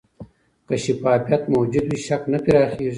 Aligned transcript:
که 0.67 0.75
شفافیت 0.83 1.43
موجود 1.53 1.85
وي، 1.89 1.99
شک 2.05 2.23
نه 2.33 2.37
پراخېږي. 2.45 2.89